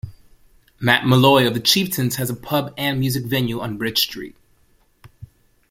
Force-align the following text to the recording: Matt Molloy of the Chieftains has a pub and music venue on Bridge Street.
Matt 0.79 1.05
Molloy 1.05 1.45
of 1.45 1.53
the 1.53 1.59
Chieftains 1.59 2.15
has 2.15 2.31
a 2.31 2.35
pub 2.35 2.73
and 2.75 2.99
music 2.99 3.23
venue 3.23 3.61
on 3.61 3.77
Bridge 3.77 3.99
Street. 3.99 4.35